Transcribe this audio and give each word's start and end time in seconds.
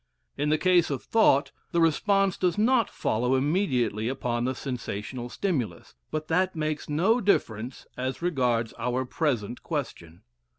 In 0.35 0.49
the 0.49 0.57
case 0.57 0.89
of 0.89 1.03
thought, 1.03 1.51
the 1.73 1.79
response 1.79 2.35
does 2.35 2.57
not 2.57 2.89
follow 2.89 3.35
immediately 3.35 4.07
upon 4.09 4.45
the 4.45 4.55
sensational 4.55 5.29
stimulus, 5.29 5.93
but 6.09 6.27
that 6.27 6.55
makes 6.55 6.89
no 6.89 7.21
difference 7.21 7.85
as 7.95 8.19
regards 8.19 8.73
our 8.79 9.05
present 9.05 9.61
question. 9.61 10.23